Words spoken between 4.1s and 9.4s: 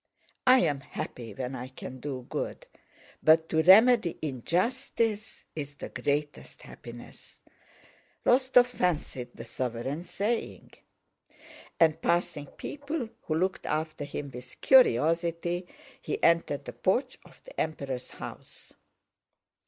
injustice is the greatest happiness,'" Rostóv fancied